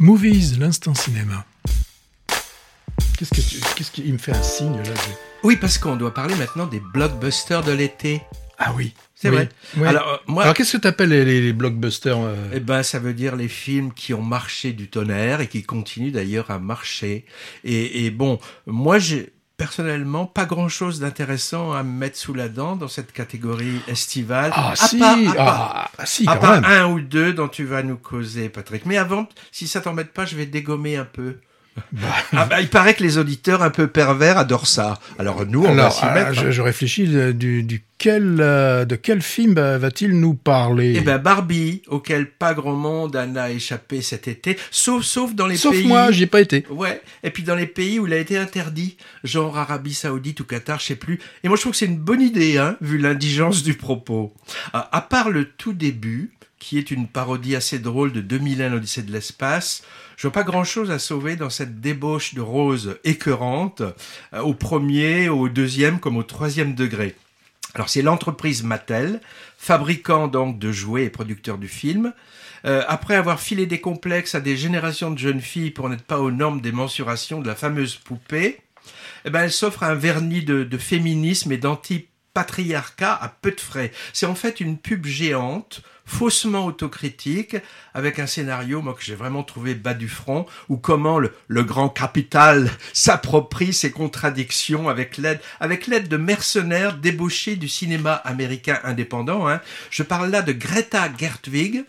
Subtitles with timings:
[0.00, 1.44] Movies, l'instant cinéma.
[3.18, 4.94] Qu'est-ce que tu, qu'est-ce qu'il me fait un signe là
[5.42, 8.22] Oui, parce qu'on doit parler maintenant des blockbusters de l'été.
[8.58, 9.48] Ah oui, c'est vrai.
[9.84, 13.12] Alors, euh, moi, Alors qu'est-ce que tu appelles les, blockbusters euh Eh ben, ça veut
[13.12, 17.24] dire les films qui ont marché du tonnerre et qui continuent d'ailleurs à marcher.
[17.64, 22.48] Et, et bon, moi j'ai personnellement pas grand chose d'intéressant à me mettre sous la
[22.48, 24.52] dent dans cette catégorie estivale.
[24.54, 27.96] Ah si, à part, ah, si, à part un ou deux dont tu vas nous
[27.96, 28.86] causer, Patrick.
[28.86, 31.38] Mais avant, si ça t'embête pas, je vais dégommer un peu.
[31.92, 32.08] Bah.
[32.32, 34.98] Ah bah, il paraît que les auditeurs un peu pervers adorent ça.
[35.18, 36.50] Alors nous, on va s'y ah, mettre.
[36.50, 40.94] Je, réfléchis du, du quel, euh, de quel film va-t-il nous parler?
[40.96, 45.46] Eh ben Barbie, auquel pas grand monde en a échappé cet été, sauf sauf dans
[45.46, 45.82] les sauf pays.
[45.82, 46.64] Sauf moi, j'y ai pas été.
[46.70, 47.00] Ouais.
[47.22, 50.78] Et puis dans les pays où il a été interdit, genre Arabie Saoudite ou Qatar,
[50.78, 51.18] je sais plus.
[51.42, 54.32] Et moi je trouve que c'est une bonne idée, hein, vu l'indigence du propos.
[54.72, 59.12] à part le tout début, qui est une parodie assez drôle de 2001 l'Odyssée de
[59.12, 59.82] l'espace.
[60.16, 63.82] Je vois pas grand chose à sauver dans cette débauche de rose écœurante,
[64.32, 67.14] euh, au premier, au deuxième comme au troisième degré.
[67.74, 69.20] Alors c'est l'entreprise Mattel,
[69.56, 72.12] fabricant donc de jouets et producteur du film.
[72.64, 76.18] Euh, après avoir filé des complexes à des générations de jeunes filles pour n'être pas
[76.18, 78.58] aux normes des mensurations de la fameuse poupée,
[79.24, 81.58] eh ben elle s'offre un vernis de, de féminisme et
[82.38, 83.92] d'anti-patriarcat à peu de frais.
[84.12, 87.56] C'est en fait une pub géante faussement autocritique,
[87.92, 91.90] avec un scénario, moi, que j'ai vraiment trouvé bas du front, ou comment le, grand
[91.90, 99.48] capital s'approprie ses contradictions avec l'aide, avec l'aide de mercenaires débauchés du cinéma américain indépendant.
[99.48, 99.60] Hein.
[99.90, 101.84] Je parle là de Greta Gertwig,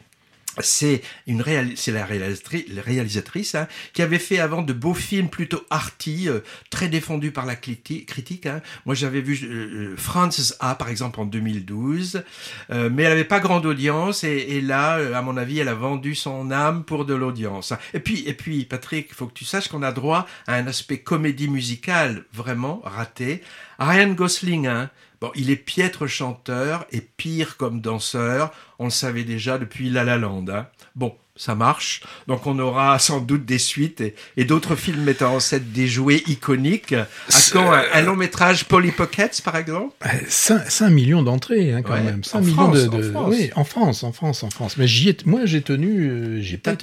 [0.62, 1.44] c'est une
[1.76, 6.88] c'est la réalisatrice, hein, qui avait fait avant de beaux films plutôt arty, euh, très
[6.88, 8.46] défendus par la critique.
[8.46, 8.62] Hein.
[8.86, 12.24] Moi, j'avais vu euh, euh, Frances A par exemple en 2012,
[12.70, 16.52] mais elle avait pas grande audience et, là, à mon avis, elle a vendu son
[16.52, 17.74] âme pour de l'audience.
[17.94, 21.00] Et puis, et puis, Patrick, faut que tu saches qu'on a droit à un aspect
[21.00, 23.42] comédie musicale vraiment raté.
[23.80, 24.90] Ryan Gosling, hein,
[25.22, 28.54] Bon, il est piètre chanteur et pire comme danseur.
[28.80, 30.46] On le savait déjà depuis La La Land.
[30.48, 30.68] Hein.
[30.96, 32.02] Bon, ça marche.
[32.28, 34.04] Donc on aura sans doute des suites
[34.36, 36.94] et, d'autres films mettant en scène des jouets iconiques.
[36.94, 37.06] À
[37.54, 39.96] quand un, long métrage Polly Pockets par exemple?
[40.28, 42.24] 5, euh, millions d'entrées hein, quand même.
[42.24, 43.10] 5 millions de, de...
[43.10, 43.30] En France.
[43.30, 44.76] Oui, en France, en France, en France.
[44.78, 46.74] Mais j'y moi j'ai tenu, euh, j'ai pas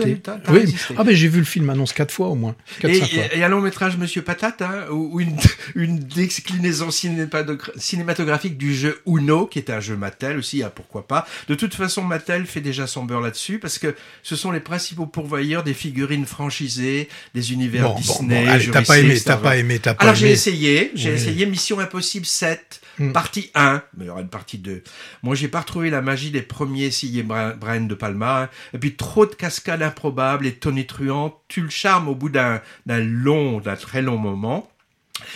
[0.49, 0.75] oui.
[0.97, 2.57] Ah ben j'ai vu le film annonce quatre fois au moins.
[2.83, 3.03] et,
[3.35, 5.37] et, un long métrage Monsieur Patate, hein, ou une,
[5.75, 11.27] une déclinaison cinématographique du jeu Uno, qui est un jeu Mattel aussi, ah, pourquoi pas.
[11.49, 15.07] De toute façon, Mattel fait déjà son beurre là-dessus parce que ce sont les principaux
[15.07, 18.47] pourvoyeurs des figurines franchisées, des univers Disney.
[18.47, 21.79] Bon, t'as pas aimé, t'as pas aimé, t'as pas Alors j'ai essayé, j'ai essayé Mission
[21.79, 23.13] Impossible 7, hmm.
[23.13, 24.83] partie 1, mais il y aura une partie 2.
[25.23, 28.49] Moi j'ai pas retrouvé la magie des premiers signes Brian de Palma, hein.
[28.75, 33.61] et puis trop de cascades improbables et tonitruantes, tu le charme au bout d'un long,
[33.61, 34.71] d'un très long moment.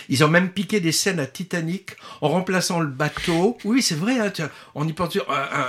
[0.09, 3.57] Ils ont même piqué des scènes à Titanic en remplaçant le bateau.
[3.63, 4.31] Oui, c'est vrai, hein,
[4.75, 5.17] on y pense,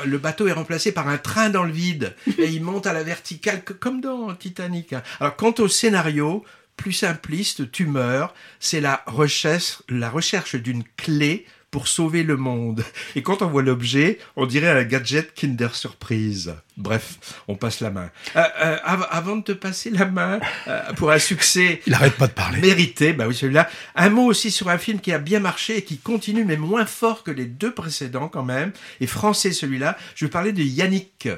[0.05, 3.03] le bateau est remplacé par un train dans le vide et il monte à la
[3.03, 4.93] verticale comme dans Titanic.
[4.93, 5.03] Hein.
[5.21, 6.45] Alors, quant au scénario,
[6.77, 12.85] plus simpliste, tu meurs, c'est la recherche, la recherche d'une clé pour sauver le monde.
[13.17, 16.55] Et quand on voit l'objet, on dirait un gadget Kinder Surprise.
[16.77, 17.19] Bref,
[17.49, 18.11] on passe la main.
[18.37, 20.39] Euh, euh, avant de te passer la main
[20.69, 22.61] euh, pour un succès, il arrête pas de parler.
[22.61, 23.71] Mérité, bah oui celui-là.
[23.97, 26.85] Un mot aussi sur un film qui a bien marché et qui continue, mais moins
[26.85, 28.73] fort que les deux précédents quand même.
[29.01, 29.97] Et français celui-là.
[30.15, 31.31] Je vais parler de Yannick,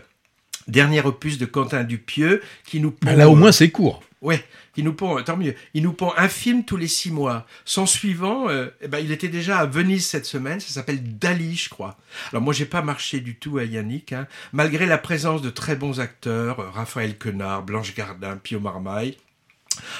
[0.66, 2.92] dernier opus de Quentin Dupieux, qui nous.
[3.02, 4.02] Bah là au moins c'est court.
[4.24, 4.42] Ouais,
[4.78, 7.46] il nous pond, tant mieux, il nous pond un film tous les six mois.
[7.66, 11.56] Son suivant, euh, eh ben, il était déjà à Venise cette semaine, ça s'appelle Dali,
[11.56, 11.98] je crois.
[12.32, 15.76] Alors moi, j'ai pas marché du tout à Yannick, hein, malgré la présence de très
[15.76, 19.18] bons acteurs, euh, Raphaël Quenard, Blanche Gardin, Pio Marmaille.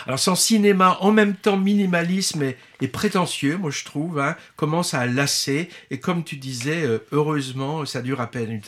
[0.07, 2.57] Alors son cinéma, en même temps minimalisme et,
[2.89, 5.69] prétentieux, moi je trouve, hein, commence à lasser.
[5.91, 8.61] Et comme tu disais, euh, heureusement, ça dure à peine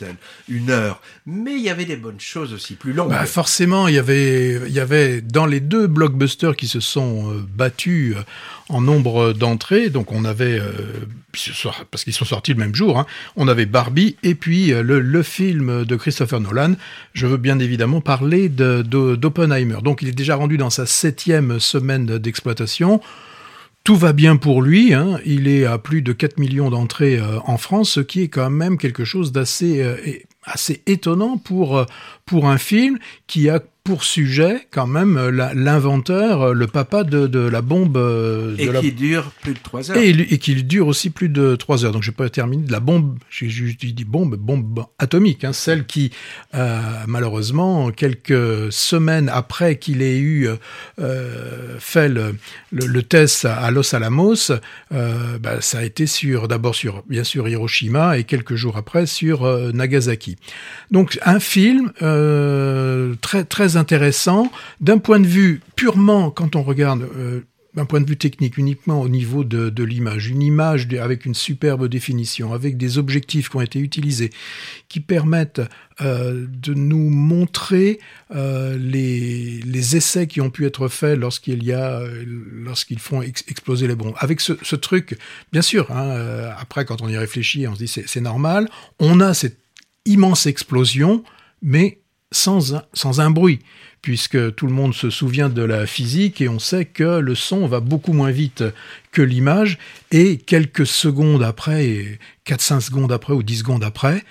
[0.47, 1.01] une, heure.
[1.25, 3.09] Mais il y avait des bonnes choses aussi, plus longues.
[3.09, 7.31] Bah forcément, il y avait, il y avait dans les deux blockbusters qui se sont
[7.31, 8.21] euh, battus euh,
[8.69, 9.89] en nombre d'entrées.
[9.89, 10.61] Donc on avait,
[11.91, 13.05] parce qu'ils sont sortis le même jour, hein,
[13.35, 16.73] on avait Barbie et puis le, le, film de Christopher Nolan.
[17.13, 19.75] Je veux bien évidemment parler d'Oppenheimer.
[19.75, 22.99] De, Donc il est déjà rendu dans sa septième semaine d'exploitation.
[23.87, 25.17] Tout va bien pour lui, hein.
[25.25, 28.49] il est à plus de 4 millions d'entrées euh, en France, ce qui est quand
[28.49, 29.95] même quelque chose d'assez euh,
[30.43, 31.85] assez étonnant pour, euh,
[32.27, 37.25] pour un film qui a pour sujet quand même euh, l'inventeur, euh, le papa de,
[37.25, 37.95] de la bombe.
[37.95, 39.97] Euh, et qui dure plus de trois heures.
[39.97, 41.93] Et, et qui dure aussi plus de trois heures.
[41.93, 45.85] Donc je pas terminer de la bombe, j'ai juste dit bombe, bombe atomique, hein, celle
[45.85, 46.11] qui
[47.07, 50.49] malheureusement quelques semaines après qu'il ait eu
[50.99, 52.35] euh, fait le,
[52.71, 54.51] le, test à, Los Alamos,
[54.91, 59.05] euh, bah, ça a été sur d'abord sur bien sûr Hiroshima et quelques jours après
[59.05, 60.37] sur Nagasaki.
[60.91, 61.91] Donc un film
[63.21, 67.41] très très intéressant d'un point de vue purement, quand on regarde euh,
[67.75, 71.87] d'un point de vue technique, uniquement au niveau de, l'image, une image avec une superbe
[71.87, 74.31] définition, avec des objectifs qui ont été utilisés,
[74.89, 75.61] qui permettent
[76.01, 77.99] euh, de nous montrer
[78.33, 83.87] euh, les, les, essais qui ont pu être faits lorsqu'il y a, lorsqu'ils font exploser
[83.87, 84.15] les bombes.
[84.17, 85.15] Avec ce, ce truc,
[85.51, 89.35] bien sûr, hein, après quand on y réfléchit, on se dit c'est normal, on a
[89.35, 89.59] cette
[90.05, 91.23] immense explosion,
[91.61, 91.99] mais
[92.31, 93.59] sans un, bruit,
[94.01, 97.67] puisque tout le monde se souvient de la physique et on sait que le son
[97.67, 98.63] va beaucoup moins vite
[99.11, 99.77] que l'image,
[100.11, 104.23] et quelques secondes après, 4-5 secondes après ou 10 secondes après,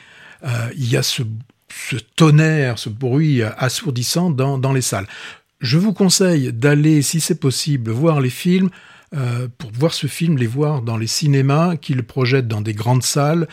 [0.44, 1.22] euh, il y a ce,
[2.16, 5.06] tonnerre, ce bruit assourdissant dans, les salles.
[5.60, 8.70] Je vous conseille d'aller, si c'est possible, voir les films.
[9.14, 12.74] Euh, pour voir ce film, les voir dans les cinémas qui le projettent dans des
[12.74, 13.46] grandes salles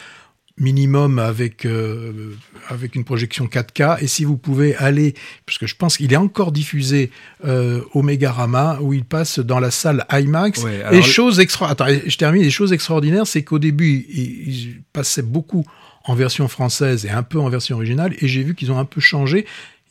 [0.57, 2.35] minimum avec euh,
[2.69, 5.15] avec une projection 4K et si vous pouvez aller
[5.47, 7.09] parce que je pense qu'il est encore diffusé
[7.43, 10.63] euh, au Megarama où il passe dans la salle IMAX.
[10.91, 15.23] Et chose extra attends, je termine les choses extraordinaires c'est qu'au début il, il, passait
[15.23, 15.65] beaucoup
[16.05, 18.85] en version française et un peu en version originale et j'ai vu qu'ils ont un
[18.85, 19.47] peu changé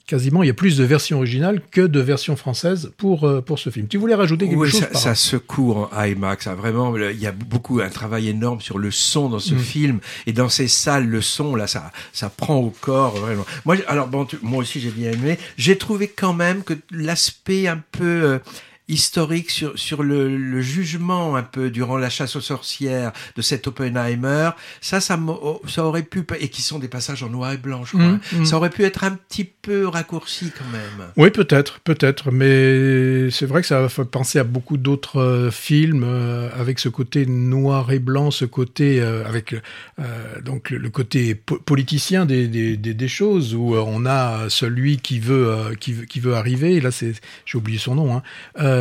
[0.07, 3.59] quasiment, il y a plus de versions originales que de versions françaises pour, euh, pour
[3.59, 3.89] ce film.
[3.89, 6.45] Tu voulais rajouter quelque chose ça, ça secoue en IMAX.
[6.45, 9.59] Ça, vraiment, il y a beaucoup, un travail énorme sur le son dans ce mm.
[9.59, 10.01] film.
[10.27, 13.45] Et dans ces salles, le son, là, ça, ça prend au corps, vraiment.
[13.65, 15.39] Moi, alors, bon, moi aussi, j'ai bien aimé.
[15.57, 18.05] J'ai trouvé quand même que l'aspect un peu...
[18.25, 18.39] Euh,
[18.93, 23.67] historique sur, sur le, le, jugement un peu durant la chasse aux sorcières de cet
[23.67, 24.51] Oppenheimer,
[24.81, 27.85] ça, ça, oh, ça aurait pu, et qui sont des passages en noir et blanc,
[27.85, 28.45] je crois, mmh, mmh.
[28.45, 31.09] ça aurait pu être un petit peu raccourci quand même.
[31.17, 36.05] Oui, peut-être, peut-être, mais c'est vrai que ça fait penser à beaucoup d'autres euh, films
[36.05, 39.55] euh, avec ce côté noir et blanc, ce côté, euh, avec
[40.45, 45.75] donc le, côté politicien des, des, des, des, choses, où on a celui qui veut,
[45.79, 47.15] qui, qui veut arriver, et là, c'est,
[47.47, 48.23] j'ai oublié son nom, hein,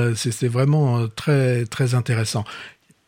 [0.01, 2.43] euh, c'est vraiment euh, très très intéressant.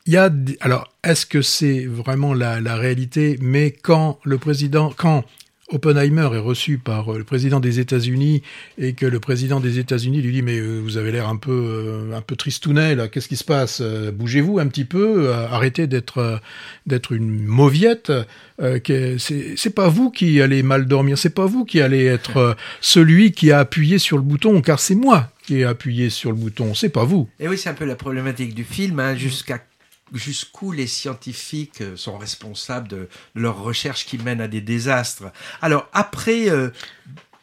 [0.06, 0.30] Il y a
[0.62, 3.38] alors est-ce que c'est vraiment la, la, réalité?
[3.42, 5.24] Mais quand le président, quand
[5.70, 8.42] Oppenheimer est reçu par euh, le président des États-Unis
[8.78, 11.52] et que le président des États-Unis lui dit mais euh, vous avez l'air un peu
[11.52, 13.82] euh, un peu tristounet là, qu'est-ce qui se passe?
[13.82, 16.42] Bougez-vous un petit peu, arrêtez d'être
[16.86, 18.12] d'être une mauviette.
[18.60, 23.52] C'est pas vous qui allez mal dormir, c'est pas vous qui allez être celui qui
[23.52, 26.90] a appuyé sur le bouton, car c'est moi qui ai appuyé sur le bouton, c'est
[26.90, 27.30] pas vous.
[27.40, 29.60] Et oui, c'est un peu la problématique du film, hein, jusqu'à
[30.14, 35.26] jusqu'où les scientifiques euh, sont responsables de, leurs recherches qui mènent à des désastres.
[35.62, 36.50] Alors après...
[36.50, 36.70] Euh,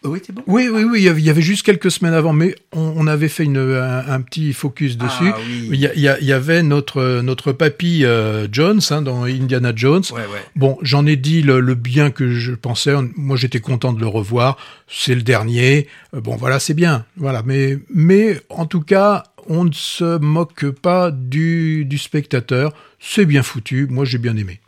[0.02, 0.43] oui, bon?
[0.46, 3.58] Oui, oui, oui, il y avait juste quelques semaines avant, mais on, avait fait une,
[3.58, 5.32] un, petit focus ah dessus.
[5.70, 10.02] il, y avait notre, notre papy euh, Jones hein, dans Indiana Jones.
[10.56, 12.94] Bon, j'en ai dit le, bien que je pensais.
[13.14, 14.56] Moi, j'étais content de le revoir.
[14.88, 15.87] C'est le dernier.
[16.14, 17.05] bon, voilà, c'est bien.
[17.19, 22.72] Voilà, mais, mais en tout cas, on ne se moque pas du, du spectateur.
[22.98, 23.87] C'est bien foutu.
[23.90, 24.60] Moi, j'ai bien aimé.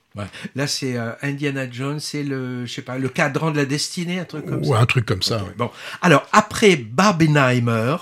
[0.55, 4.19] Là, c'est euh, Indiana Jones, c'est le, je sais pas, le cadran de la destinée,
[4.19, 4.79] un truc comme ça.
[4.79, 5.45] un truc comme ça.
[5.57, 5.71] Bon,
[6.03, 7.97] alors après Barbenheimer,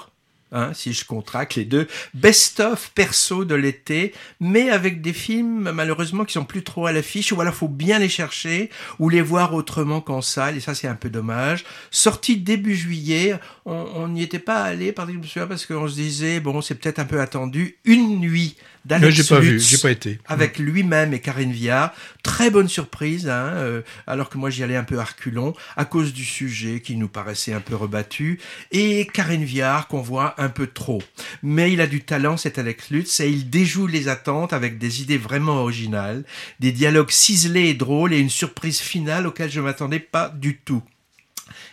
[0.53, 6.25] Hein, si je contracte les deux, best-of perso de l'été, mais avec des films malheureusement
[6.25, 9.55] qui sont plus trop à l'affiche, ou alors faut bien les chercher, ou les voir
[9.55, 11.65] autrement qu'en salle, et ça c'est un peu dommage.
[11.93, 16.99] Sorti début juillet, on n'y était pas allé, parce qu'on se disait, bon c'est peut-être
[16.99, 20.19] un peu attendu, Une nuit d'Alex J'ai pas vu, j'ai pas été.
[20.27, 21.93] Avec lui-même et Karine Viard.
[22.23, 26.13] Très bonne surprise, hein, euh, alors que moi j'y allais un peu arculon, à cause
[26.13, 28.41] du sujet qui nous paraissait un peu rebattu,
[28.73, 31.03] et Karine Viard qu'on voit un peu trop.
[31.43, 35.03] Mais il a du talent, cet Alex Lutz, et il déjoue les attentes avec des
[35.03, 36.25] idées vraiment originales,
[36.59, 40.83] des dialogues ciselés et drôles, et une surprise finale auquel je m'attendais pas du tout.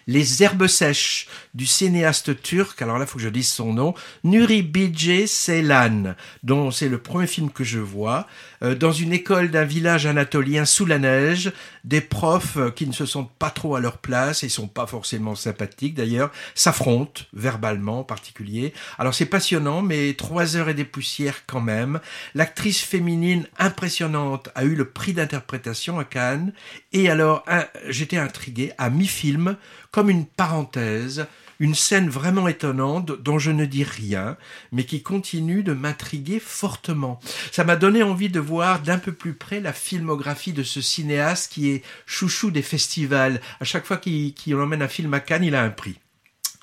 [0.08, 4.64] Les herbes sèches du cinéaste turc, alors là, faut que je dise son nom, Nuri
[4.64, 8.26] Bilge Ceylan, dont c'est le premier film que je vois,
[8.64, 11.52] euh, dans une école d'un village anatolien sous la neige,
[11.84, 14.88] des profs euh, qui ne se sentent pas trop à leur place et sont pas
[14.88, 18.74] forcément sympathiques d'ailleurs, s'affrontent, verbalement en particulier.
[18.98, 22.00] Alors c'est passionnant, mais trois heures et des poussières quand même.
[22.34, 26.54] L'actrice féminine impressionnante a eu le prix d'interprétation à Cannes,
[26.94, 27.44] et alors
[27.90, 29.58] j'étais intrigué, à mi-film,
[29.92, 31.28] comme une parenthèse,
[31.60, 34.38] une scène vraiment étonnante dont je ne dis rien,
[34.72, 37.20] mais qui continue de m'intriguer fortement.
[37.52, 41.52] Ça m'a donné envie de voir d'un peu plus près la filmographie de ce cinéaste
[41.52, 43.42] qui est chouchou des festivals.
[43.60, 45.98] À chaque fois qu'il emmène un film à Cannes, il a un prix.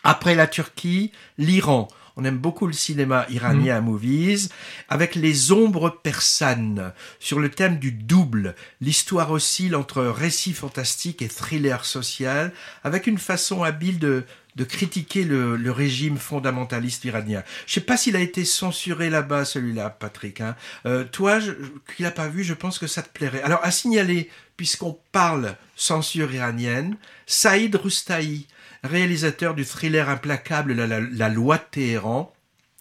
[0.04, 1.88] Après la Turquie, l'Iran.
[2.16, 3.84] On aime beaucoup le cinéma iranien mmh.
[3.84, 4.48] Movies,
[4.88, 8.54] avec les ombres persanes, sur le thème du double.
[8.80, 12.52] L'histoire oscille entre récit fantastique et thriller social,
[12.84, 14.24] avec une façon habile de,
[14.68, 17.42] critiquer le, régime fondamentaliste iranien.
[17.66, 20.40] Je sais pas s'il a été censuré là-bas, celui-là, Patrick.
[20.40, 20.54] Hein.
[20.86, 21.40] Euh, toi,
[21.96, 23.42] qui l'as pas vu, je pense que ça te plairait.
[23.42, 28.46] Alors, à signaler, puisqu'on parle censure iranienne, Saïd Roustaï,
[28.84, 32.32] réalisateur du thriller implacable la, loi de Téhéran,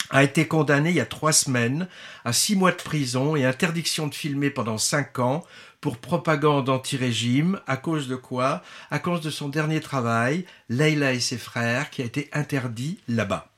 [0.09, 1.87] a été condamné il y a trois semaines
[2.25, 5.43] à six mois de prison et interdiction de filmer pendant cinq ans
[5.81, 7.59] pour propagande anti-régime.
[7.67, 8.61] À cause de quoi?
[8.91, 13.52] À cause de son dernier travail, Leila et ses frères, qui a été interdit là-bas.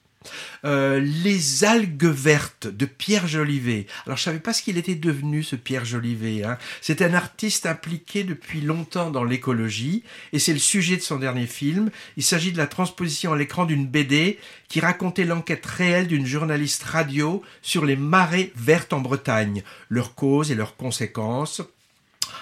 [0.63, 3.87] Euh, les algues vertes de Pierre Jolivet.
[4.05, 6.43] Alors je savais pas ce qu'il était devenu ce Pierre Jolivet.
[6.43, 6.57] Hein.
[6.81, 10.03] C'est un artiste impliqué depuis longtemps dans l'écologie
[10.33, 11.89] et c'est le sujet de son dernier film.
[12.17, 16.83] Il s'agit de la transposition à l'écran d'une BD qui racontait l'enquête réelle d'une journaliste
[16.83, 21.61] radio sur les marées vertes en Bretagne, leurs causes et leurs conséquences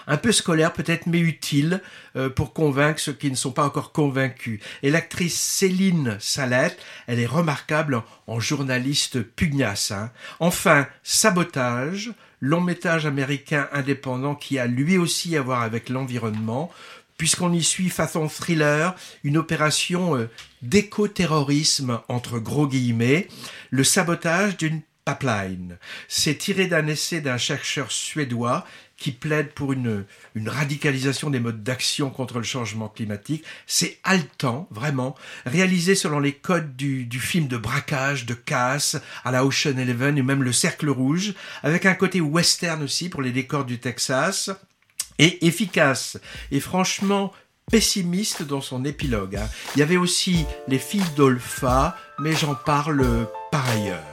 [0.08, 1.82] un peu scolaire peut-être, mais utile
[2.16, 4.60] euh, pour convaincre ceux qui ne sont pas encore convaincus.
[4.82, 9.92] Et l'actrice Céline Salette, elle est remarquable en, journaliste pugnace.
[9.92, 10.12] Hein.
[10.40, 16.72] Enfin, Sabotage, long métrage américain indépendant qui a lui aussi à voir avec l'environnement,
[17.18, 20.30] puisqu'on y suit façon thriller une opération euh,
[20.62, 23.28] d'éco-terrorisme entre gros guillemets,
[23.70, 25.78] le sabotage d'une pipeline.
[26.08, 28.66] C'est tiré d'un essai d'un chercheur suédois
[29.04, 30.06] qui plaide pour une,
[30.46, 33.44] radicalisation des modes d'action contre le changement climatique.
[33.68, 35.14] C'est haletant, vraiment,
[35.46, 38.96] réalisé selon les codes du, film de braquage, de casse,
[39.26, 41.34] à la Ocean Eleven et même le Cercle Rouge,
[41.64, 44.50] avec un côté western aussi pour les décors du Texas,
[45.20, 46.18] et efficace.
[46.52, 47.34] Et franchement,
[47.70, 49.36] pessimiste dans son épilogue.
[49.36, 49.50] Hein.
[49.76, 54.13] Il y avait aussi les filles d'Olpha, mais j'en parle par ailleurs.